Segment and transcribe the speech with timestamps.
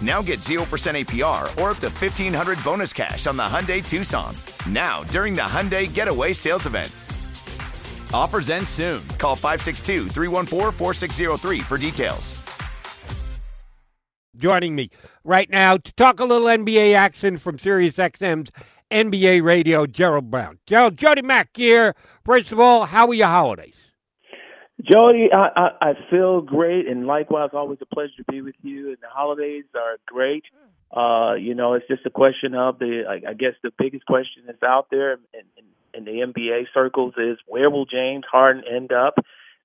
[0.00, 4.34] Now get 0% APR or up to 1500 bonus cash on the Hyundai Tucson.
[4.68, 6.92] Now, during the Hyundai Getaway Sales Event.
[8.12, 9.06] Offers end soon.
[9.18, 12.42] Call 562 314 4603 for details.
[14.36, 14.90] Joining me
[15.24, 18.52] right now to talk a little NBA action from SiriusXM's
[18.90, 20.58] NBA Radio, Gerald Brown.
[20.64, 21.96] Gerald, Jody Mac here.
[22.24, 23.87] First of all, how were your holidays?
[24.82, 28.88] Jody, I, I, I feel great, and likewise, always a pleasure to be with you.
[28.88, 30.44] And the holidays are great.
[30.94, 33.02] Uh, you know, it's just a question of the.
[33.08, 35.18] I, I guess the biggest question that's out there in,
[35.56, 39.14] in, in the NBA circles is where will James Harden end up,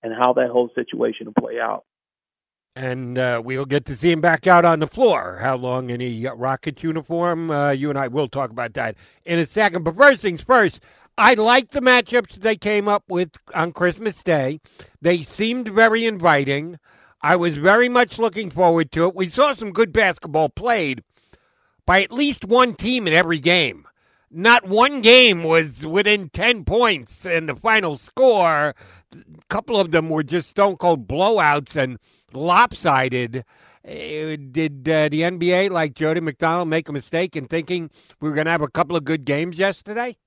[0.02, 1.86] and how that whole situation will play out.
[2.75, 5.38] And uh, we'll get to see him back out on the floor.
[5.41, 7.52] How long in a Rockets uniform?
[7.52, 9.83] Uh, you and I will talk about that in a second.
[9.83, 10.80] But first things first,
[11.15, 14.59] I like the matchups they came up with on Christmas Day.
[14.99, 16.80] They seemed very inviting.
[17.21, 19.15] I was very much looking forward to it.
[19.15, 21.03] We saw some good basketball played
[21.86, 23.87] by at least one team in every game.
[24.31, 28.73] Not one game was within 10 points in the final score.
[29.13, 31.97] A couple of them were just stone cold blowouts and
[32.33, 33.45] lopsided.
[33.85, 37.89] Uh, Did uh, the NBA, like Jody McDonald, make a mistake in thinking
[38.21, 40.17] we were going to have a couple of good games yesterday?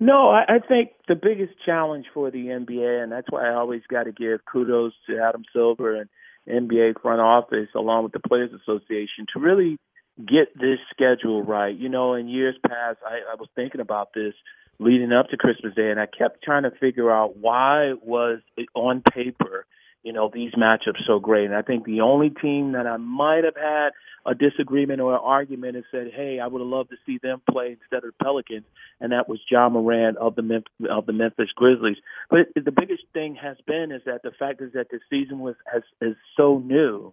[0.00, 3.82] No, I, I think the biggest challenge for the NBA, and that's why I always
[3.88, 6.08] got to give kudos to Adam Silver and
[6.48, 9.78] NBA front office, along with the Players Association, to really
[10.18, 11.74] get this schedule right.
[11.74, 14.34] You know, in years past, I, I was thinking about this
[14.78, 18.68] leading up to Christmas Day, and I kept trying to figure out why was it
[18.74, 19.66] on paper,
[20.02, 21.46] you know, these matchups so great.
[21.46, 23.90] And I think the only team that I might have had
[24.26, 27.42] a disagreement or an argument and said, "Hey, I would have loved to see them
[27.50, 28.66] play instead of the Pelicans,"
[29.00, 31.98] and that was Ja Morant of the Mem- of the Memphis Grizzlies.
[32.30, 35.56] But the biggest thing has been is that the fact is that the season was
[35.70, 37.12] has is so new.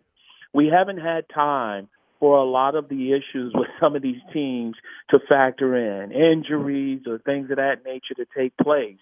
[0.53, 1.89] We haven't had time
[2.21, 4.75] for a lot of the issues with some of these teams
[5.09, 8.99] to factor in injuries or things of that nature to take place.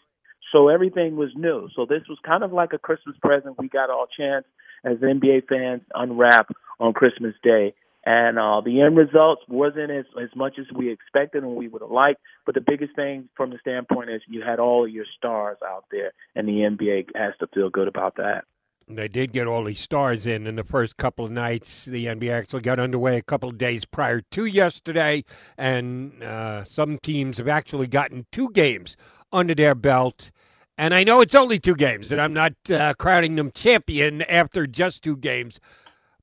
[0.54, 1.70] So everything was new.
[1.76, 4.46] So this was kind of like a Christmas present we got all chance
[4.84, 6.50] as NBA fans unwrap
[6.80, 7.74] on Christmas Day.
[8.06, 11.82] And uh, the end results wasn't as, as much as we expected and we would
[11.82, 12.22] have liked.
[12.46, 15.84] But the biggest thing from the standpoint is you had all of your stars out
[15.92, 18.46] there, and the NBA has to feel good about that.
[18.92, 21.86] They did get all these stars in in the first couple of nights.
[21.86, 25.24] The NBA actually got underway a couple of days prior to yesterday,
[25.60, 28.98] and uh, some teams have actually gotten two games
[29.32, 30.32] under their belt.
[30.76, 34.66] And I know it's only two games, and I'm not uh, crowning them champion after
[34.66, 35.60] just two games.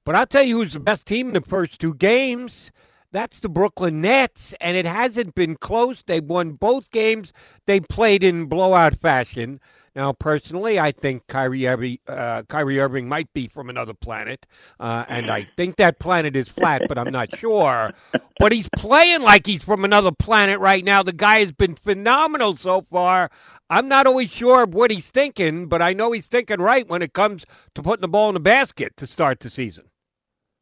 [0.05, 2.73] But I'll tell you who's the best team in the first two games.
[3.13, 6.03] That's the Brooklyn Nets, and it hasn't been close.
[6.05, 7.33] They've won both games
[7.67, 9.61] they played in blowout fashion.
[9.97, 14.47] Now, personally, I think Kyrie Irving, uh, Kyrie Irving might be from another planet,
[14.79, 17.95] uh, and I think that planet is flat, but I'm not sure.
[18.39, 21.03] But he's playing like he's from another planet right now.
[21.03, 23.31] The guy has been phenomenal so far.
[23.71, 27.01] I'm not always sure of what he's thinking, but I know he's thinking right when
[27.01, 29.85] it comes to putting the ball in the basket to start the season.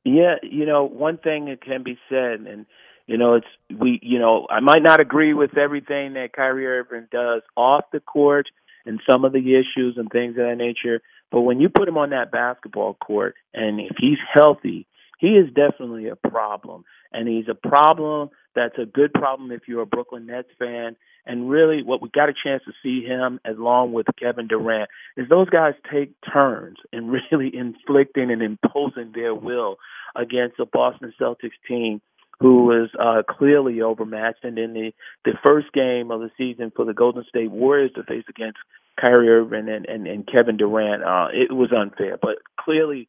[0.05, 2.67] Yeah, you know, one thing that can be said, and
[3.09, 3.47] you know, it's
[3.77, 7.99] we, you know, I might not agree with everything that Kyrie Irving does off the
[7.99, 8.47] court
[8.87, 11.01] and some of the issues and things of that nature,
[11.31, 14.87] but when you put him on that basketball court, and if he's healthy,
[15.19, 19.83] he is definitely a problem, and he's a problem That's a good problem if you're
[19.83, 20.97] a Brooklyn Nets fan.
[21.27, 25.29] And really, what we got a chance to see him along with Kevin Durant is
[25.29, 29.79] those guys take turns in really inflicting and imposing their will
[30.15, 32.01] against the Boston Celtics team
[32.45, 34.45] who was uh, clearly overmatched.
[34.45, 34.93] And in the
[35.25, 38.59] the first game of the season for the Golden State Warriors to face against
[39.01, 42.19] Kyrie Irving and and, and Kevin Durant, uh, it was unfair.
[42.21, 43.09] But clearly,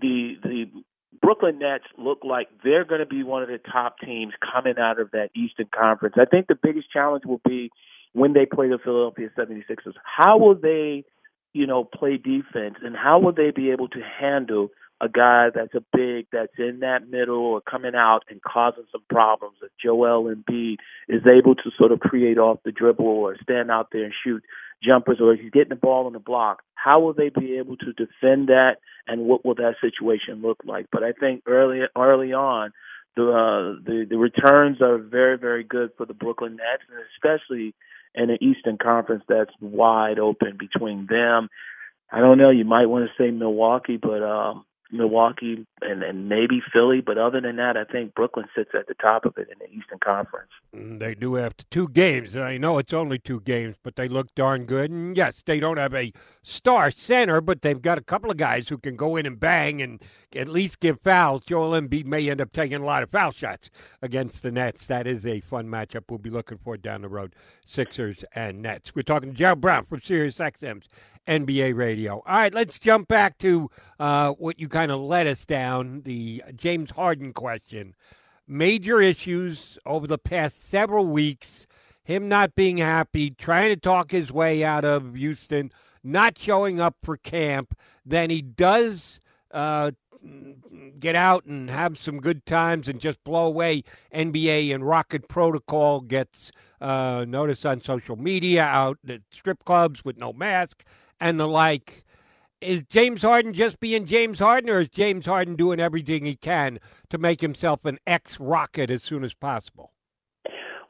[0.00, 0.64] the the
[1.20, 4.98] Brooklyn Nets look like they're going to be one of the top teams coming out
[4.98, 6.14] of that Eastern Conference.
[6.18, 7.70] I think the biggest challenge will be
[8.14, 9.92] when they play the Philadelphia 76ers.
[10.02, 11.04] How will they,
[11.52, 15.74] you know, play defense and how will they be able to handle a guy that's
[15.74, 19.56] a big that's in that middle or coming out and causing some problems.
[19.62, 20.76] If Joel Embiid
[21.08, 24.42] is able to sort of create off the dribble or stand out there and shoot
[24.82, 27.92] jumpers or he's getting the ball on the block, how will they be able to
[27.92, 28.76] defend that
[29.06, 30.86] and what will that situation look like?
[30.92, 32.72] But I think early early on
[33.16, 37.74] the uh, the the returns are very very good for the Brooklyn Nets and especially
[38.14, 41.48] in the Eastern Conference that's wide open between them.
[42.12, 46.62] I don't know, you might want to say Milwaukee, but um Milwaukee and, and maybe
[46.72, 49.58] Philly, but other than that, I think Brooklyn sits at the top of it in
[49.58, 50.50] the Eastern Conference.
[50.74, 54.08] Mm, they do have two games, and I know it's only two games, but they
[54.08, 54.90] look darn good.
[54.90, 58.68] And yes, they don't have a star center, but they've got a couple of guys
[58.68, 60.02] who can go in and bang and
[60.34, 61.44] at least give fouls.
[61.44, 63.70] Joel Embiid may end up taking a lot of foul shots
[64.02, 64.86] against the Nets.
[64.86, 67.34] That is a fun matchup we'll be looking for down the road.
[67.66, 68.94] Sixers and Nets.
[68.94, 70.88] We're talking to Gerald Brown from Sirius XM's
[71.26, 72.22] NBA radio.
[72.26, 76.42] All right, let's jump back to uh, what you kind of led us down the
[76.54, 77.94] James Harden question.
[78.46, 81.66] Major issues over the past several weeks.
[82.02, 85.70] Him not being happy, trying to talk his way out of Houston,
[86.02, 87.78] not showing up for camp.
[88.04, 89.20] Then he does
[89.52, 89.92] uh,
[90.98, 93.82] get out and have some good times and just blow away
[94.14, 100.16] NBA and Rocket Protocol gets uh, notice on social media out at strip clubs with
[100.16, 100.84] no mask
[101.20, 102.04] and the like.
[102.60, 106.78] Is James Harden just being James Harden, or is James Harden doing everything he can
[107.08, 109.92] to make himself an ex Rocket as soon as possible?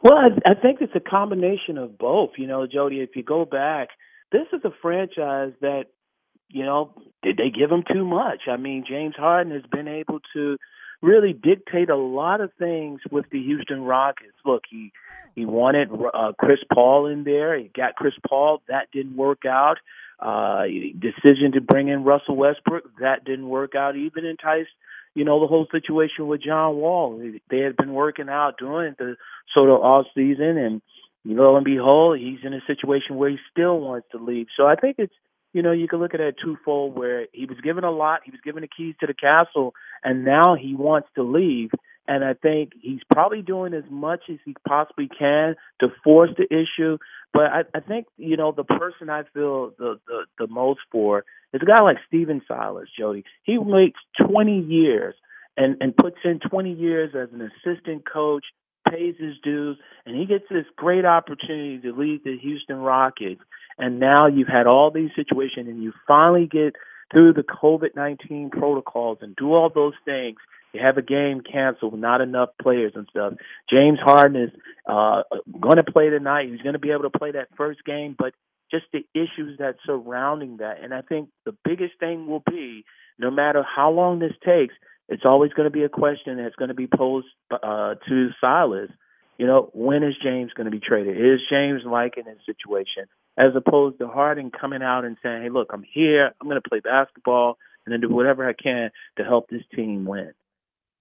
[0.02, 2.30] Well, I, I think it's a combination of both.
[2.38, 3.90] You know, Jody, if you go back,
[4.32, 5.84] this is a franchise that,
[6.48, 6.92] you know,
[7.22, 8.42] did they give him too much?
[8.48, 10.56] I mean, James Harden has been able to
[11.02, 14.34] really dictate a lot of things with the Houston Rockets.
[14.44, 14.92] Look, he
[15.34, 17.56] he wanted uh, Chris Paul in there.
[17.58, 18.62] He got Chris Paul.
[18.68, 19.76] That didn't work out.
[20.20, 20.64] Uh,
[20.98, 23.96] decision to bring in Russell Westbrook that didn't work out.
[23.96, 24.70] Even enticed,
[25.14, 27.22] you know, the whole situation with John Wall.
[27.50, 29.16] They had been working out during the
[29.54, 30.82] sort of off season, and
[31.24, 34.48] lo and behold, he's in a situation where he still wants to leave.
[34.56, 35.14] So I think it's
[35.52, 38.30] you know, you can look at it twofold where he was given a lot, he
[38.30, 39.74] was given the keys to the castle,
[40.04, 41.70] and now he wants to leave.
[42.08, 46.44] And I think he's probably doing as much as he possibly can to force the
[46.52, 46.98] issue.
[47.32, 51.24] But I, I think, you know, the person I feel the, the, the most for
[51.52, 53.24] is a guy like Stephen Silas, Jody.
[53.44, 55.14] He waits 20 years
[55.56, 58.44] and, and puts in 20 years as an assistant coach,
[58.88, 63.40] pays his dues, and he gets this great opportunity to lead the Houston Rockets.
[63.78, 66.74] And now you've had all these situations, and you finally get
[67.12, 70.36] through the COVID 19 protocols and do all those things
[70.72, 73.34] you have a game canceled, not enough players and stuff.
[73.68, 74.50] James Harden is
[74.86, 75.22] uh,
[75.60, 76.48] going to play tonight.
[76.48, 78.34] He's going to be able to play that first game, but
[78.70, 80.82] just the issues that surrounding that.
[80.82, 82.84] And I think the biggest thing will be,
[83.18, 84.74] no matter how long this takes,
[85.08, 88.90] it's always going to be a question that's going to be posed uh, to Silas.
[89.38, 91.16] You know, when is James going to be traded?
[91.16, 93.06] Is James liking his situation?
[93.36, 96.30] As opposed to Harden coming out and saying, hey, look, I'm here.
[96.40, 100.04] I'm going to play basketball and then do whatever I can to help this team
[100.04, 100.32] win.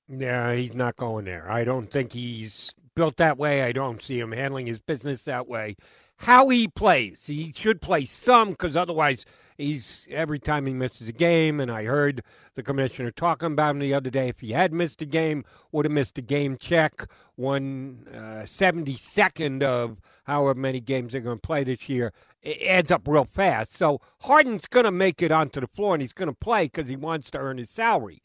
[0.09, 1.49] Yeah, he's not going there.
[1.51, 3.61] I don't think he's built that way.
[3.63, 5.75] I don't see him handling his business that way.
[6.17, 9.23] How he plays, he should play some because otherwise,
[9.57, 11.59] he's every time he misses a game.
[11.59, 12.23] And I heard
[12.55, 14.29] the commissioner talking about him the other day.
[14.29, 18.97] If he had missed a game, would have missed a game check, one uh, seventy
[18.97, 22.11] second of however many games they're going to play this year.
[22.41, 23.73] It adds up real fast.
[23.73, 26.89] So Harden's going to make it onto the floor and he's going to play because
[26.89, 28.23] he wants to earn his salary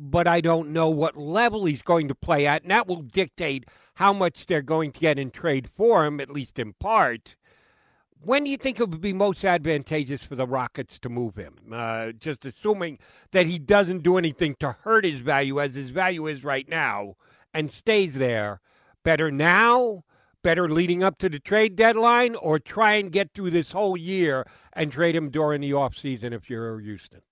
[0.00, 3.66] but I don't know what level he's going to play at, and that will dictate
[3.96, 7.36] how much they're going to get in trade for him, at least in part.
[8.22, 11.56] When do you think it would be most advantageous for the Rockets to move him?
[11.70, 12.98] Uh, just assuming
[13.32, 17.14] that he doesn't do anything to hurt his value as his value is right now
[17.52, 18.60] and stays there.
[19.02, 20.04] Better now,
[20.42, 24.46] better leading up to the trade deadline, or try and get through this whole year
[24.72, 27.22] and trade him during the offseason if you're Houston?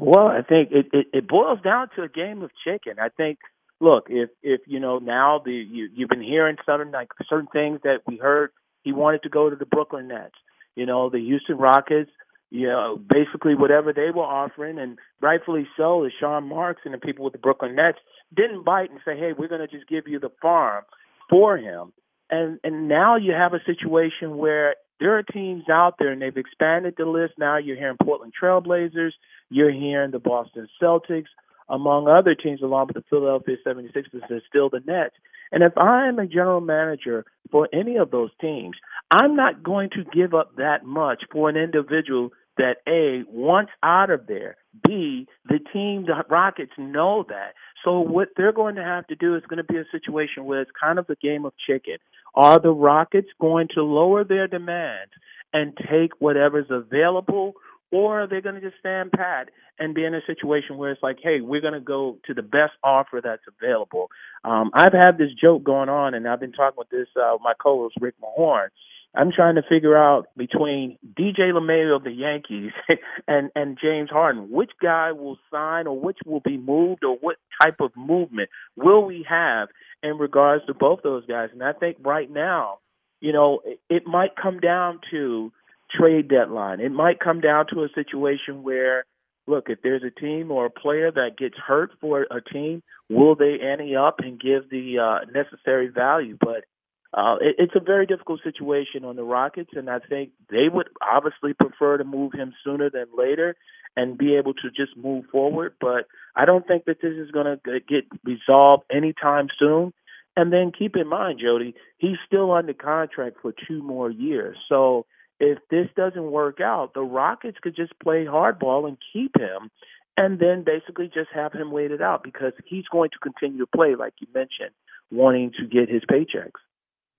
[0.00, 2.94] Well, I think it, it, it boils down to a game of chicken.
[2.98, 3.38] I think
[3.80, 7.80] look, if if you know now the you you've been hearing certain like certain things
[7.84, 8.50] that we heard
[8.82, 10.34] he wanted to go to the Brooklyn Nets.
[10.74, 12.10] You know, the Houston Rockets,
[12.50, 16.98] you know, basically whatever they were offering, and rightfully so, the Sean Marks and the
[16.98, 17.98] people with the Brooklyn Nets
[18.34, 20.84] didn't bite and say, "Hey, we're going to just give you the farm
[21.28, 21.92] for him."
[22.30, 26.36] And and now you have a situation where there are teams out there, and they've
[26.36, 27.34] expanded the list.
[27.38, 29.12] Now you're hearing Portland Trailblazers,
[29.48, 31.28] you're hearing the Boston Celtics,
[31.68, 35.14] among other teams, along with the Philadelphia 76ers and still the Nets.
[35.52, 38.76] And if I am a general manager for any of those teams,
[39.10, 44.10] I'm not going to give up that much for an individual that A wants out
[44.10, 44.56] of there.
[44.86, 47.54] B, the team, the Rockets know that.
[47.84, 50.60] So what they're going to have to do is going to be a situation where
[50.60, 51.96] it's kind of a game of chicken.
[52.34, 55.12] Are the Rockets going to lower their demands
[55.52, 57.54] and take whatever's available,
[57.90, 61.02] or are they going to just stand pat and be in a situation where it's
[61.02, 64.10] like, hey, we're going to go to the best offer that's available?
[64.44, 67.54] Um, I've had this joke going on, and I've been talking with this uh, my
[67.60, 68.68] co-host Rick Mahorn.
[69.12, 72.70] I'm trying to figure out between DJ LeMahieu of the Yankees
[73.28, 77.36] and and James Harden, which guy will sign or which will be moved or what
[77.60, 79.68] type of movement will we have
[80.02, 81.50] in regards to both those guys?
[81.52, 82.78] And I think right now,
[83.20, 85.52] you know, it, it might come down to
[85.90, 86.80] trade deadline.
[86.80, 89.04] It might come down to a situation where,
[89.46, 93.34] look, if there's a team or a player that gets hurt for a team, will
[93.34, 96.36] they ante up and give the uh, necessary value?
[96.40, 96.64] But
[97.12, 100.88] uh, it, it's a very difficult situation on the Rockets, and I think they would
[101.00, 103.56] obviously prefer to move him sooner than later
[103.96, 105.74] and be able to just move forward.
[105.80, 109.92] But I don't think that this is going to get resolved anytime soon.
[110.36, 114.56] And then keep in mind, Jody, he's still under contract for two more years.
[114.68, 115.06] So
[115.40, 119.70] if this doesn't work out, the Rockets could just play hardball and keep him
[120.16, 123.66] and then basically just have him wait it out because he's going to continue to
[123.66, 124.70] play, like you mentioned,
[125.10, 126.60] wanting to get his paychecks.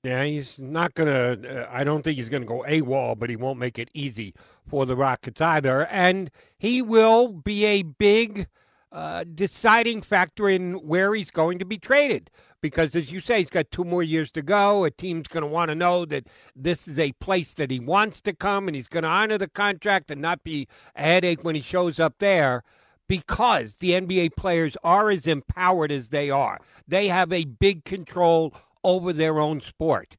[0.04, 3.30] Yeah, he's not going to, uh, I don't think he's going to go AWOL, but
[3.30, 4.34] he won't make it easy
[4.66, 5.86] for the Rockets either.
[5.88, 8.48] And he will be a big
[8.92, 12.32] uh, deciding factor in where he's going to be traded
[12.62, 14.86] because, as you say, he's got two more years to go.
[14.86, 18.22] A team's going to want to know that this is a place that he wants
[18.22, 21.56] to come, and he's going to honor the contract and not be a headache when
[21.56, 22.64] he shows up there.
[23.08, 28.54] Because the NBA players are as empowered as they are, they have a big control
[28.84, 30.18] over their own sport.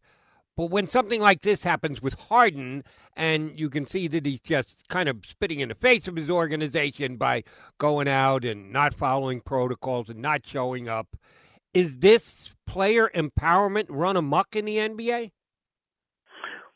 [0.56, 2.84] But when something like this happens with Harden,
[3.16, 6.28] and you can see that he's just kind of spitting in the face of his
[6.28, 7.44] organization by
[7.78, 11.16] going out and not following protocols and not showing up,
[11.72, 15.32] is this player empowerment run amok in the NBA?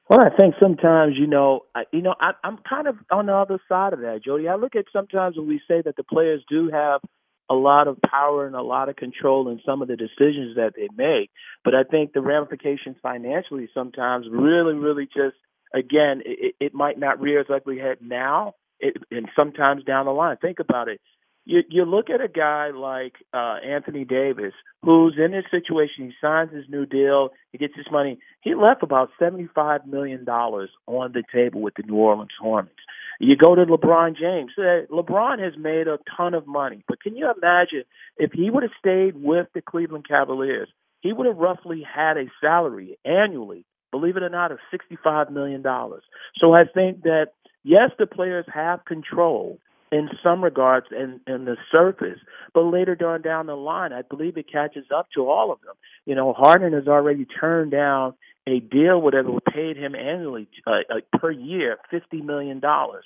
[0.09, 3.35] Well, I think sometimes, you know, I, you know, I, I'm kind of on the
[3.35, 4.49] other side of that, Jody.
[4.49, 7.01] I look at sometimes when we say that the players do have
[7.49, 10.73] a lot of power and a lot of control in some of the decisions that
[10.77, 11.31] they make,
[11.65, 15.37] but I think the ramifications financially sometimes really, really just,
[15.75, 20.13] again, it, it might not rear its ugly head now, it, and sometimes down the
[20.13, 20.37] line.
[20.41, 21.01] Think about it
[21.47, 26.13] you you look at a guy like uh Anthony Davis, who's in this situation, he
[26.21, 28.19] signs his new deal, he gets his money.
[28.43, 32.75] He left about seventy five million dollars on the table with the New Orleans Hornets.
[33.19, 34.53] You go to LeBron James.
[34.59, 37.85] Uh, LeBron has made a ton of money, but can you imagine
[38.19, 40.69] if he would have stayed with the Cleveland Cavaliers?
[41.01, 45.63] He would have roughly had a salary annually, believe it or not, of sixty-five million
[45.63, 46.03] dollars.
[46.41, 47.29] So I think that
[47.63, 49.61] yes, the players have control,
[49.93, 52.19] in some regards in, in the surface,
[52.53, 55.75] but later down down the line, I believe it catches up to all of them.
[56.05, 58.15] You know, Harden has already turned down
[58.47, 63.05] a deal, whatever paid him annually uh, uh, per year, fifty million dollars.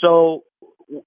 [0.00, 0.44] So,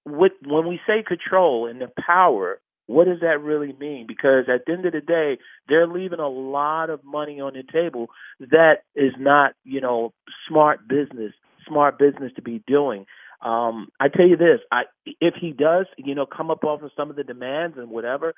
[0.04, 4.06] with, when we say control and the power, what does that really mean?
[4.06, 5.38] Because at the end of the day,
[5.68, 8.08] they're leaving a lot of money on the table
[8.40, 10.12] that is not, you know,
[10.48, 11.32] smart business,
[11.66, 13.06] smart business to be doing.
[13.42, 16.90] Um, I tell you this, I if he does, you know, come up off of
[16.96, 18.34] some of the demands and whatever,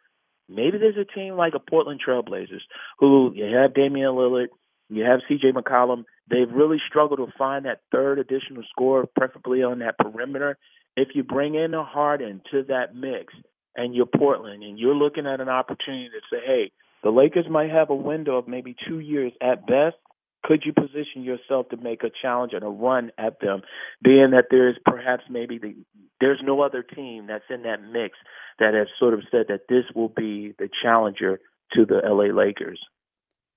[0.49, 2.63] maybe there's a team like a Portland Trailblazers
[2.99, 4.49] who you have Damian Lillard,
[4.89, 6.05] you have CJ McCollum.
[6.31, 10.59] They've really struggled to find that third additional score, preferably on that perimeter.
[10.97, 13.35] If you bring in a Harden to that mix
[13.77, 16.73] and you're Portland and you're looking at an opportunity to say, hey,
[17.05, 19.97] the Lakers might have a window of maybe two years at best
[20.45, 23.63] could you position yourself to make a challenge and a run at them,
[24.03, 25.75] being that there is perhaps maybe the
[26.21, 28.19] there's no other team that's in that mix
[28.59, 31.39] that has sort of said that this will be the challenger
[31.75, 32.81] to the LA Lakers.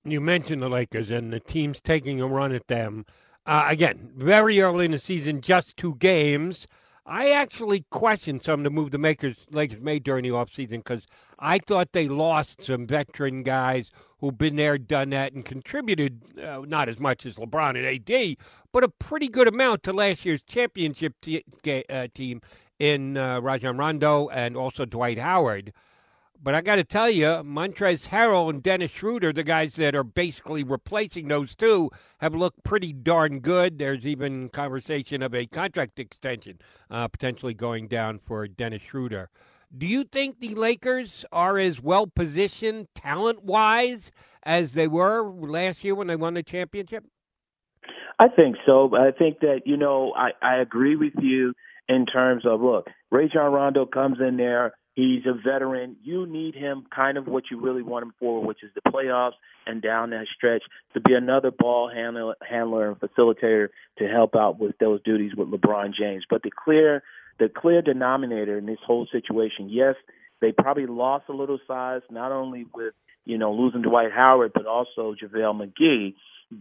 [0.03, 3.05] You mentioned the Lakers and the teams taking a run at them.
[3.45, 6.67] Uh, again, very early in the season, just two games.
[7.05, 11.05] I actually questioned some of the move the makers Lakers made during the offseason because
[11.39, 16.61] I thought they lost some veteran guys who've been there, done that, and contributed uh,
[16.67, 18.37] not as much as LeBron and AD,
[18.71, 21.15] but a pretty good amount to last year's championship
[21.89, 22.41] uh, team
[22.77, 25.73] in uh, Rajon Rondo and also Dwight Howard.
[26.43, 30.03] But I got to tell you, Montrezl Harrell and Dennis Schroeder, the guys that are
[30.03, 33.77] basically replacing those two, have looked pretty darn good.
[33.77, 36.57] There's even conversation of a contract extension
[36.89, 39.29] uh, potentially going down for Dennis Schroeder.
[39.77, 45.83] Do you think the Lakers are as well positioned talent wise as they were last
[45.83, 47.03] year when they won the championship?
[48.17, 48.89] I think so.
[48.95, 51.53] I think that, you know, I, I agree with you
[51.87, 55.95] in terms of look, Rajon Rondo comes in there He's a veteran.
[56.03, 59.31] You need him kind of what you really want him for, which is the playoffs
[59.65, 60.61] and down that stretch
[60.93, 65.49] to be another ball handler, handler and facilitator to help out with those duties with
[65.49, 66.23] LeBron James.
[66.29, 67.01] But the clear
[67.39, 69.95] the clear denominator in this whole situation, yes,
[70.39, 72.93] they probably lost a little size, not only with
[73.25, 76.13] you know losing Dwight Howard, but also JaVale McGee.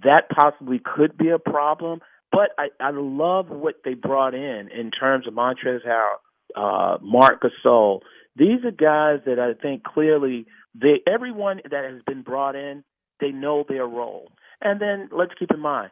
[0.02, 2.00] That possibly could be a problem.
[2.32, 6.20] But I, I love what they brought in in terms of Montrezl Harrell,
[6.56, 8.00] uh, Marc Gasol,
[8.36, 12.84] these are guys that I think clearly they everyone that has been brought in,
[13.20, 14.30] they know their role.
[14.60, 15.90] And then let's keep in mind,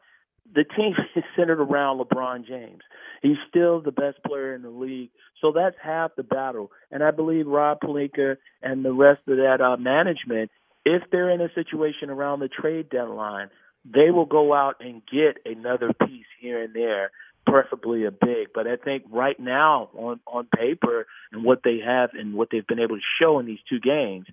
[0.55, 2.83] the team is centered around LeBron James.
[3.23, 6.71] He's still the best player in the league, so that's half the battle.
[6.91, 10.51] And I believe Rob Pelinka and the rest of that uh, management,
[10.85, 13.51] if they're in a situation around the trade deadline,
[13.85, 17.11] they will go out and get another piece here and there
[17.49, 18.49] preferably a big.
[18.55, 22.67] But I think right now, on on paper and what they have and what they've
[22.67, 24.27] been able to show in these two games,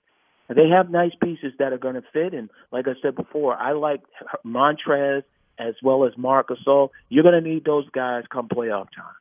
[0.50, 2.34] they have nice pieces that are going to fit.
[2.34, 4.02] And like I said before, I like
[4.46, 5.24] Montrez
[5.58, 6.60] as well as Marcus.
[6.66, 6.90] Gasol.
[7.10, 9.16] You're going to need those guys come playoff time.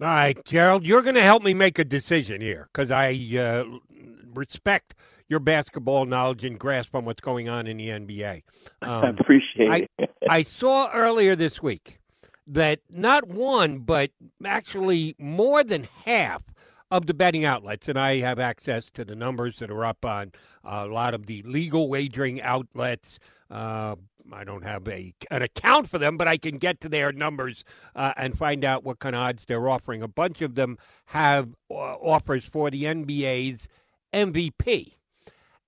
[0.00, 3.64] All right, Gerald, you're going to help me make a decision here because I uh,
[4.32, 4.94] respect
[5.28, 8.42] your basketball knowledge and grasp on what's going on in the NBA.
[8.80, 10.10] Um, I appreciate I, it.
[10.30, 11.98] I saw earlier this week
[12.48, 14.10] that not one, but
[14.44, 16.42] actually more than half
[16.90, 20.32] of the betting outlets, and I have access to the numbers that are up on
[20.64, 23.18] a lot of the legal wagering outlets.
[23.50, 23.96] Uh,
[24.32, 27.64] I don't have a an account for them, but I can get to their numbers
[27.94, 30.02] uh, and find out what kind of odds they're offering.
[30.02, 33.68] A bunch of them have uh, offers for the NBA's
[34.12, 34.94] MVP.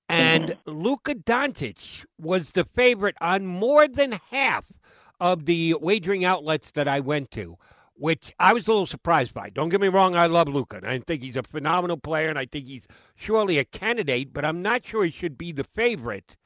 [0.09, 4.73] And Luka Doncic was the favorite on more than half
[5.21, 7.57] of the wagering outlets that I went to,
[7.95, 9.51] which I was a little surprised by.
[9.51, 10.81] Don't get me wrong, I love Luka.
[10.83, 14.63] I think he's a phenomenal player, and I think he's surely a candidate, but I'm
[14.63, 16.37] not sure he should be the favorite.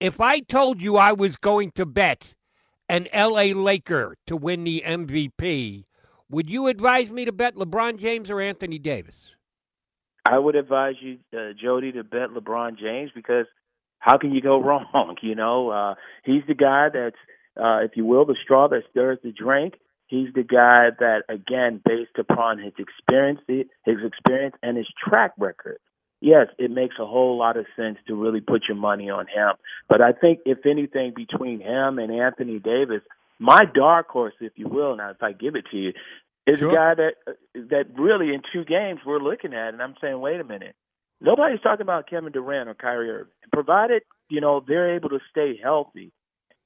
[0.00, 2.34] If I told you I was going to bet
[2.88, 5.84] an LA Laker to win the MVP,
[6.30, 9.32] would you advise me to bet LeBron James or Anthony Davis?
[10.24, 13.46] I would advise you, uh, Jody, to bet LeBron James because
[13.98, 15.16] how can you go wrong?
[15.22, 15.94] You know, uh,
[16.24, 17.16] he's the guy that's
[17.58, 19.74] uh, if you will, the straw that stirs the drink.
[20.06, 25.78] He's the guy that, again, based upon his experience, his experience and his track record,
[26.20, 29.54] yes, it makes a whole lot of sense to really put your money on him.
[29.88, 33.02] But I think, if anything, between him and Anthony Davis,
[33.38, 35.92] my dark horse, if you will, now if I give it to you,
[36.46, 36.70] is sure.
[36.70, 40.40] a guy that that really in two games we're looking at, and I'm saying, wait
[40.40, 40.74] a minute,
[41.20, 45.58] nobody's talking about Kevin Durant or Kyrie Irving, provided you know they're able to stay
[45.62, 46.12] healthy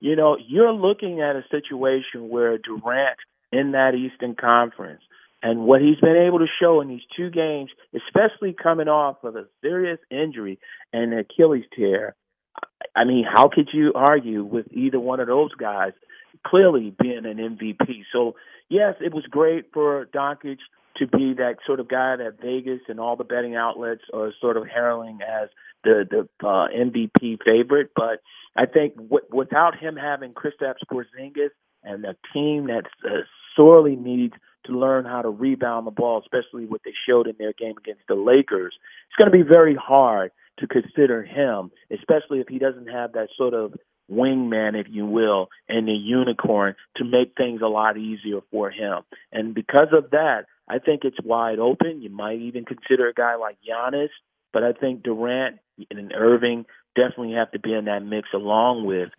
[0.02, 3.18] you know, you're looking at a situation where Durant
[3.52, 5.00] in that Eastern Conference
[5.44, 9.36] and what he's been able to show in these two games, especially coming off of
[9.36, 10.58] a serious injury
[10.92, 12.16] and Achilles tear.
[12.96, 15.92] I mean, how could you argue with either one of those guys
[16.44, 18.02] clearly being an MVP?
[18.12, 18.34] So,
[18.68, 20.58] yes, it was great for Doncic
[20.96, 24.56] to be that sort of guy that Vegas and all the betting outlets are sort
[24.56, 25.48] of heralding as
[25.84, 28.20] the the uh, MVP favorite, but
[28.56, 31.50] I think w- without him having Kristaps Porzingis
[31.82, 33.22] and a team that uh,
[33.56, 34.34] sorely needs
[34.66, 38.02] to learn how to rebound the ball, especially what they showed in their game against
[38.08, 38.74] the Lakers,
[39.08, 43.28] it's going to be very hard to consider him, especially if he doesn't have that
[43.36, 43.74] sort of
[44.10, 49.02] wingman, if you will, and the unicorn to make things a lot easier for him.
[49.32, 52.02] And because of that, I think it's wide open.
[52.02, 54.10] You might even consider a guy like Giannis,
[54.52, 55.58] but I think Durant
[55.90, 59.10] and Irving definitely have to be in that mix along with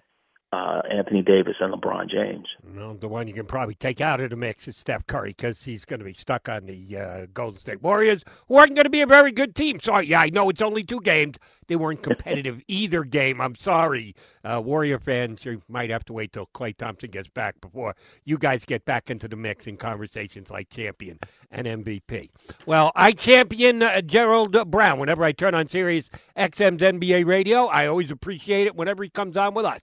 [0.53, 2.45] uh, Anthony Davis and LeBron James.
[2.75, 5.63] Well, the one you can probably take out of the mix is Steph Curry because
[5.63, 8.91] he's going to be stuck on the uh, Golden State Warriors, who aren't going to
[8.91, 9.79] be a very good team.
[9.79, 11.37] So, yeah, I know it's only two games.
[11.67, 13.41] They weren't competitive either game.
[13.41, 15.43] I'm sorry, uh, Warrior fans.
[15.43, 19.09] You might have to wait till Klay Thompson gets back before you guys get back
[19.09, 22.29] into the mix in conversations like champion and MVP.
[22.67, 27.65] Well, I champion uh, Gerald Brown whenever I turn on Sirius XM's NBA radio.
[27.65, 29.81] I always appreciate it whenever he comes on with us.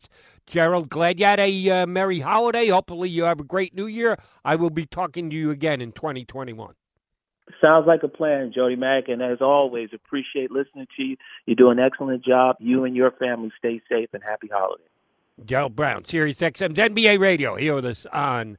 [0.50, 2.66] Gerald, glad you had a uh, merry holiday.
[2.66, 4.18] Hopefully, you have a great new year.
[4.44, 6.74] I will be talking to you again in 2021.
[7.60, 9.08] Sounds like a plan, Jody Mac.
[9.08, 11.16] And as always, appreciate listening to you.
[11.46, 12.56] You do an excellent job.
[12.58, 14.86] You and your family stay safe and happy holidays.
[15.44, 18.58] Gerald Brown, Sirius XM's NBA radio, here with us on